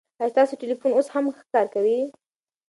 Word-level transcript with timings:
ایا 0.19 0.31
ستاسو 0.33 0.53
ټلېفون 0.61 0.91
اوس 0.93 1.07
هم 1.13 1.25
ښه 1.35 1.43
کار 1.53 1.67
کوي؟ 1.75 1.99